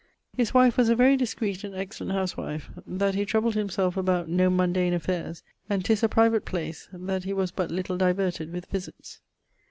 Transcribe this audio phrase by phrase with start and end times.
[0.35, 4.49] His wife was a very discreet and excellent huswife, that he troubled himselfe about no
[4.49, 9.21] mundane affaires, and 'tis a private place, that he was but little diverted with visitts.